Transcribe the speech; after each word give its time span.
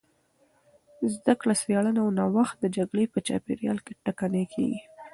زدهکړه، 1.13 1.53
څېړنه 1.61 1.99
او 2.03 2.09
نوښت 2.17 2.55
د 2.59 2.65
جګړې 2.77 3.05
په 3.13 3.19
چاپېریال 3.27 3.77
کې 3.85 3.93
ټکنۍ 4.05 4.45
کېږي. 4.53 4.79